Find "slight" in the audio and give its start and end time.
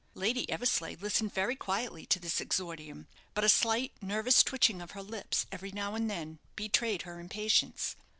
3.49-3.91